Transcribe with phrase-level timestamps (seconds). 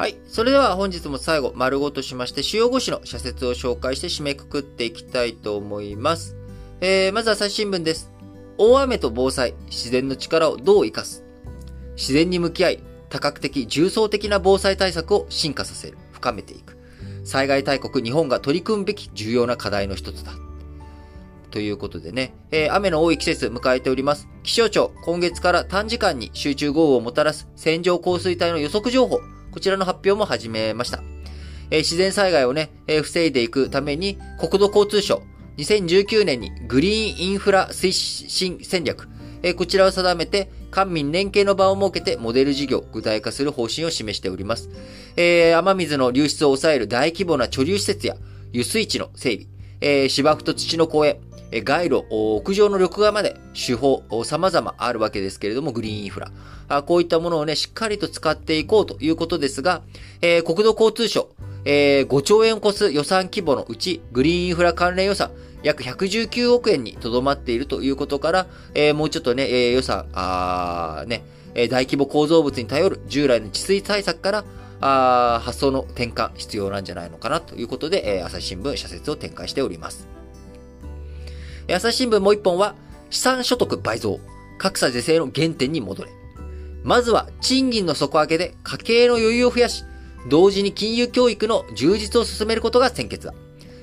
[0.00, 0.16] はい。
[0.26, 6.36] それでは本日も最後、丸ごとしまして、主要5紙の社説を紹介して締めくくっていきたいと思います。
[6.80, 8.10] えー、まず朝日新聞です。
[8.56, 11.22] 大雨と防災、自然の力をどう生かす？
[11.96, 16.78] 自然に向き合い、多角的、重層的な防災対策を進化させる、深めていく。
[17.24, 20.32] 災害大国日本が取り組むべき重要な課題の一つだ。
[21.50, 24.28] ということでね、えー、雨の多い季節迎えております。
[24.44, 31.02] 気象庁、今月から短時間に集中豪雨をもたらす線状降水帯の予測情報、こちらの発表も始めました。
[31.70, 35.22] えー、自然災害をね、えー、防いでいくために、国土交通省、
[35.56, 39.08] 2019年にグリーンインフラ推進戦略、
[39.42, 44.70] えー、こちらを定めて、官民連携の場を設けてモデル事業具体化する方針を示しております。
[45.16, 48.16] えー、雨水の流出を抑える大規模な貯留施設や
[48.52, 49.46] 輸水地の整備、
[49.80, 51.20] えー、芝生と土の公園、
[51.52, 56.30] 街路、屋上の緑化まで手法、様々あるわけですけれども、グリーンインフラ。
[56.82, 59.82] こういったものをね、しっかりと使っていこうということですが、
[60.22, 61.28] えー、国土交通省、
[61.64, 74.44] えー、5兆円を超す予算規模のうち、グリーンインフラ関連予算、約119億円にとどまっているということから、えー、もうちょっとね、えー、予算、あね、大規模構造物に頼る従来の治水対策から、
[74.82, 80.19] あ発想の転換必要なんじゃないのかなということで、え、朝日新聞社説を展開しております。
[81.74, 82.74] 朝日新聞もう一本は、
[83.10, 84.20] 資産所得倍増、
[84.58, 86.10] 格差是正の原点に戻れ。
[86.82, 89.84] まずは賃金の底上げで家計の余裕を増やし、
[90.28, 93.34] 同時に金融教育の充実を進めることが先決だ。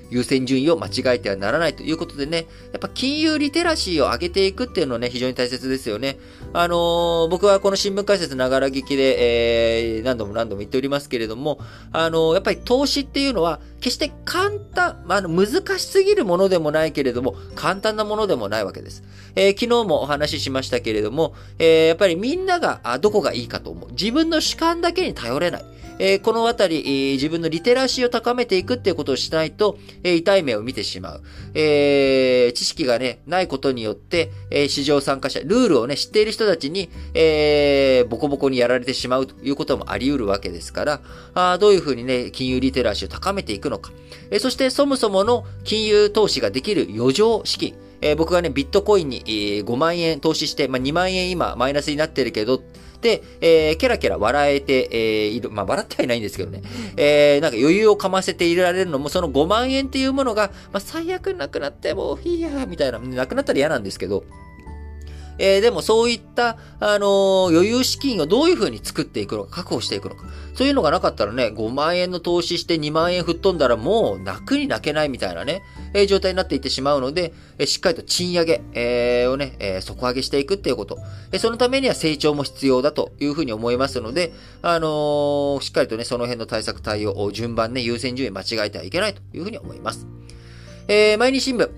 [0.10, 6.18] 優先順位を間違えてはならないということでね、やっぱ金融リテラシーを上げていくっていうのはね、非常に大切ですよね。
[6.54, 11.60] あのー、僕はこの新聞解説ながら聞きで、えー、何度も何度も言っておりますけれども、
[11.92, 19.04] あのー、やっぱり投資っていうのは、決して簡単、まあの、難しすぎるものでもないけれども、簡単なものでもないわけです。
[19.36, 23.92] えー、昨日もお話ししましたけれども、えー、やっぱりみんなが、あ、どこがいいかと思う。
[23.92, 25.66] 自分の主観だけに頼れない。
[26.00, 31.24] えー、このあたり、自分のリテラシーを高めていくっていうことをしないと、えー、痛い目を見てしまう。
[31.54, 41.02] えー、知識がね、ないことによって、えー、市場参加者、ルールをね、知っている人たちに、えー、ボコボコにやられてしまうということもあり得るわけですから、
[41.34, 43.92] あどういうふうにね、金融リテラシーを高めていくのか。
[44.32, 47.76] えー、そしてそもそもの金融投資ができる余剰資金。
[48.02, 52.62] えー、僕がね、ビットコインに、えー、5万円投資して、まあ、2万円今マイナスになってるけど、
[53.02, 55.50] で、えー、ケラケラ笑えて、えー、いる。
[55.50, 56.62] まあ、笑ってはいないんですけどね。
[56.98, 64.24] えー、なんか余裕をかませていられるのも、その5万円っていうものが、まあ、最悪なくなってもいいや、みたいな、なくなったら嫌なんですけど、
[65.40, 70.26] えー、でもそういった、あのー、余裕資金をどういうふうに作っていくのか、確保していくのか。
[70.56, 75.62] そういうのがなかったらね、5万円の投資して2万円吹っ飛んだらもう泣くに泣けないみたいなね、
[75.94, 80.98] えー、状態になっていってしまうので、え、しっかりと賃上げ、えー、をね、え、底上げしていくっていうこと。
[81.32, 84.34] え、そのためには成長も必要だというふうに思いますので、
[84.64, 90.08] あの、しっかりとね、その辺の対策対応を順番ね、優先順位間違えてはいけないというふうに思います。
[90.88, 91.70] え、毎日新聞、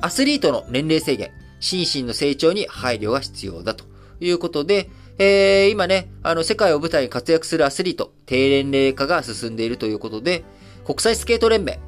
[0.00, 1.43] アスリートの年齢制限。
[1.64, 3.86] 心身の成長に配慮が必要だと
[4.20, 10.44] いうことで、えー、今ね、あの、世界を舞台に活躍するアスリート、低年齢化が進んでいるということで、
[10.84, 11.80] 国際スケート連盟、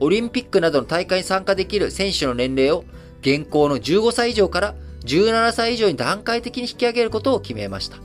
[0.00, 2.84] オリンピックなどの大会に参加できる選手の年齢を
[3.22, 4.74] 現行の15歳以上から
[5.06, 7.96] 17歳以上に段階的に引き上げることを決めました。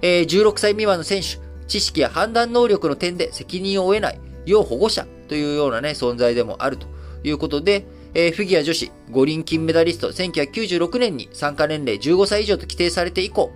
[0.00, 6.86] えー、16歳未満の選手、知識や判断能力の点で責任を負えない、要保護者というようなね、存在でもあると
[7.22, 13.52] いうことで、えー、フィギュア女子五輪金メダリスト1996年に参加年齢15歳以上と規定されて以降、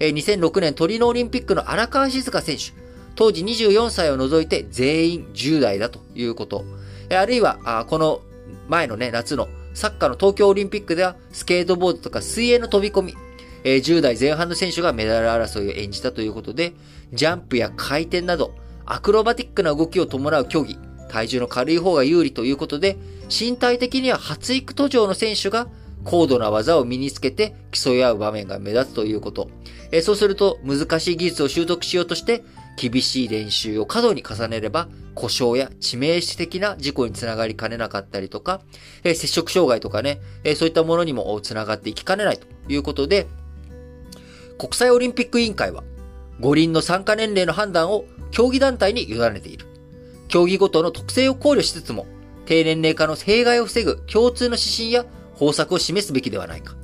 [0.00, 2.72] えー、2006年トリノオリンピックの荒川静香選手、
[3.14, 6.64] 当時24歳を除いて全員10代だということ。
[7.08, 8.20] えー、あるいはあ、この
[8.68, 13.14] 前のね、夏のサッカーの東京オリンピックでは、スケートボードとか水泳の飛び込み、
[13.62, 16.72] えー、10代前半の選手がメダル争いを演じたということで、
[17.12, 18.54] ジャンプや回転など、
[18.86, 20.78] アクロバティックな動きを伴う競技、
[21.10, 22.96] 体重の軽い方が有利ということで、
[23.28, 25.66] 身体的には発育途上の選手が
[26.04, 29.50] 高度な技を身につけて競い合う場面が目立つということ。
[29.92, 32.42] えそうすると難しい技術を習得しようとして
[32.76, 38.60] 厳しい練習を過度に重ねれば故障や致命的な事故につながりかねなかったりとか、
[39.04, 43.26] え接触障害とかね、えそういったものにもつながっていきかねないということで、
[44.58, 45.82] 国際オリンピック委員会は
[46.38, 49.69] 五輪の参加年齢の判断を競技団体に委ねている。
[50.30, 52.06] 競技ごとの特性を考慮しつつも、
[52.46, 55.04] 低年齢化の弊害を防ぐ共通の指針や
[55.34, 56.76] 方策を示すべきではないか。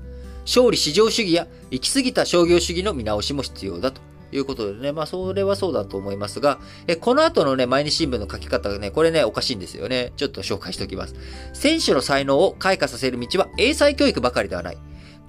[0.44, 4.00] 勝利至上主義や行き過ぎた商業主義の見直しも必要だと
[4.32, 6.58] いうことでね、まあそれはそうだと思いますが、
[6.88, 10.12] えこの後のね、毎日新聞の書き方がね、これね、おかしいんですよね。
[10.16, 11.14] ちょっと紹介しておきます。
[11.52, 14.78] 選手の才能を開花させる道は英才教育ばかりではない。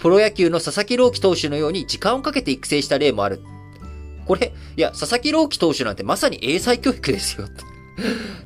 [0.00, 3.40] プロ野球の佐々木朗希投手のように時間をかけて育成した例もある。
[4.26, 7.48] これ、いや、佐々木朗希投手なんてまさに英才教育ですよ。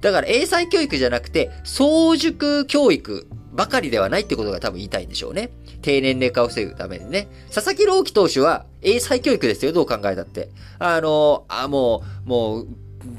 [0.00, 5.50] だから英才教育じゃなくて、早熟教育ばかりではないってことが多分言いたいんでしょうね。
[5.82, 7.28] 低年齢化を防ぐためにね。
[7.52, 10.48] 佐々木朗希投手は英才教育ですよ、どう考えたって。
[10.78, 12.68] あの、あ、もう、もう、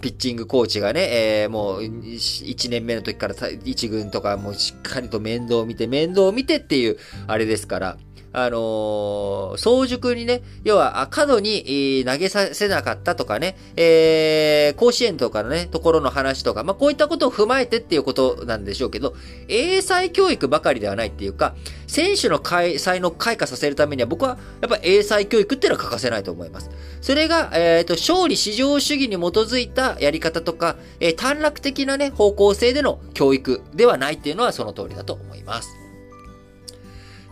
[0.01, 6.97] ピッチングコーチがね、えー、もう、1年目の時から1軍とかもうしっかりと面倒を見て、面倒を見てっていう、
[7.27, 7.97] あれですから、
[8.35, 19.13] あのー、早熟にね、要は、過度に、投げさせなかったとかね、えー、甲子園とかのね、ところの話とか、まあ、こういったことを踏まえてっていうことなんでしょうけど、
[19.47, 21.53] 英才教育ばかりではないっていうか、
[21.93, 26.71] 選手の才能を開花させるためには、僕は、やっぱ英才教育っていうのは欠かせないと思います。
[27.01, 35.69] それが、えっ、ー、と、勝利至上主義に基づいたやり方とか、えー、短絡的なね、方向性での教育ではないっていうのはその通りだと思います。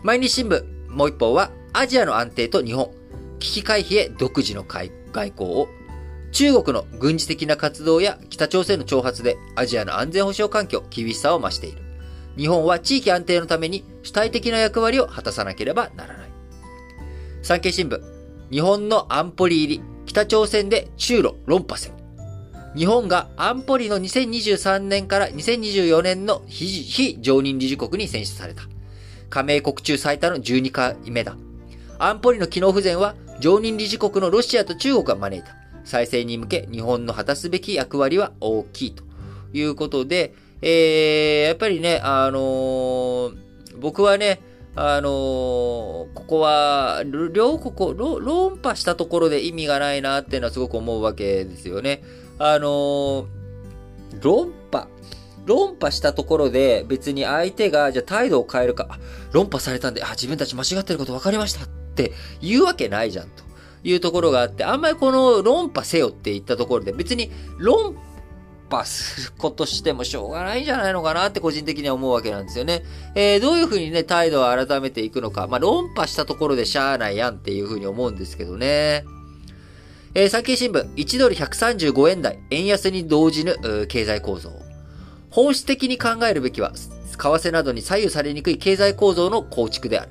[0.04, 2.88] 毎日新聞、もう一方は、アジアの安定と日本、
[3.40, 5.66] 危機回避へ独自の外交を、
[6.30, 11.81] 中国の軍事的な活動や北朝鮮の挑発でアジアの安全保障環境、厳しさを増している。
[12.36, 16.30] 日本は地域安定のために主体的な役割を果たさなければならない。
[17.42, 18.00] 産経新聞、
[18.50, 21.92] 日本の安保理入り、北朝鮮で中路論破せ
[22.74, 28.62] 日本が安保理の2023年から2024年の非常任理事国に選出された。
[29.28, 31.36] 加盟国中最多の12回目だ。
[31.98, 35.54] 安保理の機能不全は常任理事国のロシアと中国が招いた。
[35.84, 39.04] 再生に向け日本の果たすべき役割は大きいと
[39.52, 43.36] いうことで、えー、やっぱりね、あのー、
[43.78, 44.40] 僕はね、
[44.74, 52.02] あのー、ここは、両国を、論破したところで意味がないなっていうのはすごく思うわけですよね。
[52.38, 53.26] あの、
[54.22, 54.88] 論破。
[55.44, 58.98] 論破したところで別に相手がじゃあ態度を変えるか、
[59.32, 63.42] 論破されたんで、あ、自分たち間違ってること分かりましたって言うわけないじゃんと
[63.82, 68.00] いうところがあって、あんまりこの論破せよって言ったところで別に論破
[68.84, 72.82] することしてもしょうがないんじゃないのかなって個人的には思うわけなんですよね。
[73.14, 75.46] えー、どういうふうにね、態度を改めていくのか。
[75.46, 79.04] まあ、論破したところでしゃあないやんっていうふうに思うんですけどね。
[80.14, 83.56] えー、産経新聞、1ドル135円台、円安に動じぬ
[83.88, 84.50] 経済構造。
[85.30, 90.10] 本質的に考えるべきは、為替などに左右されにくい経済構造の構築である。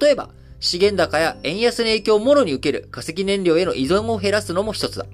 [0.00, 5.06] 例えば、資源高や円安の影響をもろに受ける化石燃料への依存を減らすのも一つだ。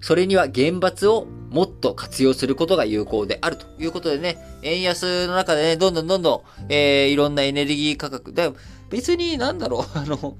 [0.00, 8.50] それには厳罰をもっと活用することが有効であるということでね、円安の中でね、どんどんどんどん、えー、いろんなエネルギー価格、で
[8.88, 10.36] 別になんだろう、 あの、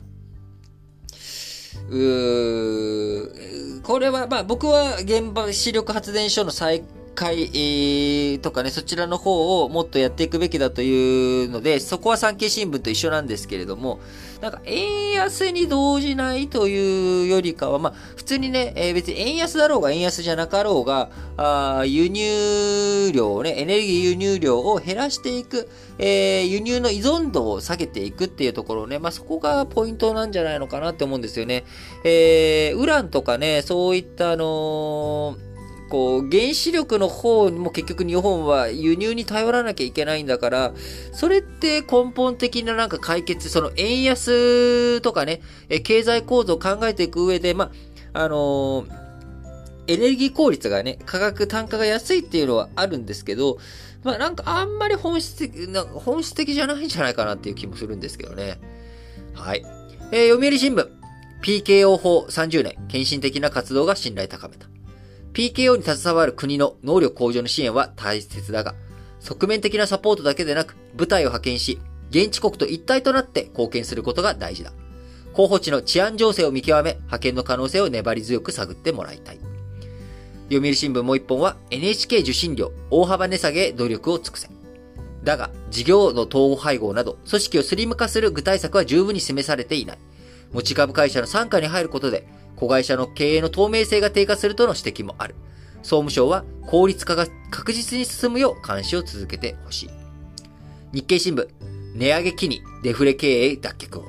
[1.91, 6.85] うーこれは、まあ僕は現場、視力発電所の再
[7.21, 14.01] 会、とかね、そちらの方をもっとやっていくべきだというので、そこは産経新聞と一緒なんですけれども、
[14.41, 25.69] なんか円安に動じないというよりかは、まあ、普通にね、えー、別に円安だろうが円安じゃなかろうが、あ輸入量をね、エネルギー輸入量を減らしていく、
[25.99, 31.65] えー、輸入の依存度を下げていくっていうところね、まあ、そこがポイントなんじゃないのかなって思うんですよね。
[32.03, 35.50] えー、ウランとかね、そういったあのー
[35.91, 40.73] こう、原子力の方も結局日本は輸入に頼らなきゃいけないんだから、
[41.13, 47.73] それって根本的ななんか解決、その円安とかね、え経済構造を考えていく上で、ま
[48.15, 49.01] あ、あのー、
[49.89, 53.59] エネルギー効率がね、価格、単価が安いっていうのはあるんですけど、
[54.05, 58.61] まあなんかあんまり本質的、な本質的じゃないんじゃないかなっていう気もするんですけどね。
[59.35, 59.65] はい。
[60.13, 60.89] えー、読売新聞。
[61.43, 64.70] PKO 法30年、献身的な活動が信頼高めた。
[65.33, 68.75] PKO に携わる国の能力向上の支援は大切だが、
[69.21, 71.79] 側面的なサポートだけでなく、部隊を派遣し、
[72.11, 74.73] 現地国と一体となって貢献することが大事だ。
[75.33, 79.39] 候補地の治安情勢を見極め、派遣の可能性を粘り強く探ってもらいたい。
[80.51, 84.49] 読売新聞もう一本は NHK 受信料大幅値下げへ努力を尽くせ。
[85.23, 89.99] だが、事業の統合配合など、組織をスリム化する具体策は十分に示されていない。
[90.53, 92.27] 持ち株会社の参加に入ることで、
[92.61, 95.35] 子会社の経営の透明性が低下するとの指摘もある。
[95.83, 99.91] 総務省は効率化が確実に進むよう監視を続けてほしい。
[100.93, 101.49] 日経新聞、
[101.95, 104.05] 値上げ期にデフレ経営脱却を。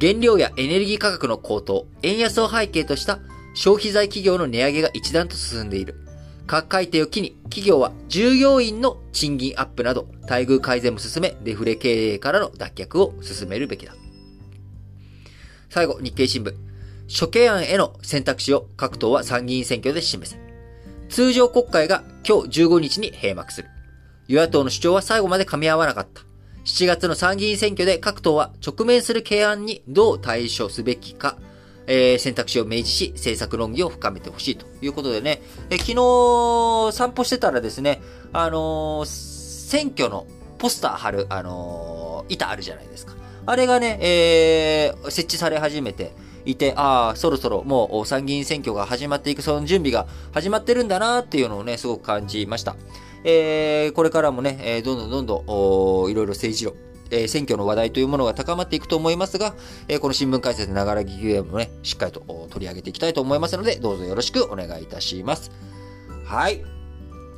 [0.00, 3.20] 原料やエネルギー価格の高騰、円安を背景とした
[3.54, 5.94] 消費財企業の値上げが一段と進んでいる。
[6.46, 13.94] 各改定を機に、企業は従業員の賃金アップなど、待遇改善も進め、デフレ経営からの脱却を進めるべきだ。
[15.68, 16.69] 最後、日経新聞。
[17.10, 20.38] 処刑案への選択肢を各党は参議院選挙で示せ。
[21.08, 23.68] 通常国会が今日15日に閉幕する。
[24.28, 26.22] 与野党の主張は最後まで噛み合わなかった。
[26.64, 31.36] 7月の参議院選挙で各党は直面する懸案にどう対処すべきか、
[31.88, 38.00] えー、選択肢を明示し、政策論議を深めてほしいということでね、え昨日散歩してたらですね、
[38.32, 40.26] あのー、選挙の
[40.58, 43.14] ポスター貼る、あのー、板あるじゃないですか。
[43.46, 46.12] あれがね、えー、設置され始めて
[46.44, 52.76] いて、ああ、そろそろもう参議院選挙が始まっていく、その準備が始まってるんだなっていうのをね、すごく感じました。
[53.24, 56.74] えー、これからもね、えー、どんどんどんどん、いろいろ政治論、
[57.10, 59.54] えー、選挙の話題というものが高まっていくと思いますが、
[59.88, 62.20] え、この新聞解説ながら聞きもね、しっかりと
[62.50, 65.50] 取り上げていきたいと思いますので、どうぞよろしくお願いいたします。
[66.24, 66.62] はい。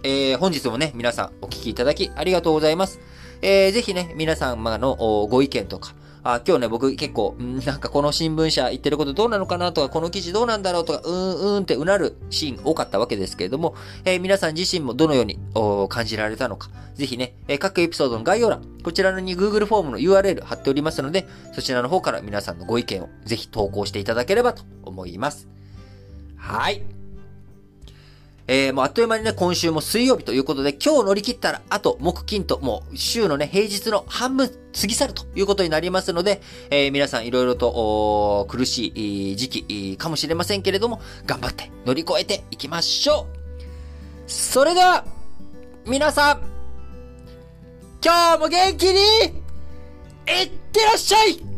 [0.05, 3.01] えー、本日もね、皆さんお聞きいただきありがとうございます。
[3.41, 4.97] えー、ぜひね、皆様の
[5.31, 13.75] ご意見とか、あ、今日ね、僕結構、んなんかこの新聞社言ってることどうなのかなとか、この記事どうなんだろうとか、うーん、うーんってうなるシーン多かったわけですけれども、
[14.05, 15.39] えー、皆さん自身もどのように
[15.89, 25.49] 感じられたのか、ぜひね、えー、各エピソードの概要欄、こちらに Google フォームの URL 貼っておりますので、そちらの方から皆さんのご意見をぜひ投稿していただければと思います。
[26.37, 27.02] はい。
[28.55, 44.31] えー、もうあっという間にね、今週も水曜日ということで、今日乗り切ったら、あと、木金と、もう、週のね、平日の半分過ぎ去るということになりますので、えー、皆さんいろいろと、苦しい時期かもしれませんけれども、頑張って乗り越えていきましょう。
[44.31, 45.07] それでは、
[45.87, 46.41] 皆さん、
[48.05, 51.52] 今日も元気に、いってらっしゃい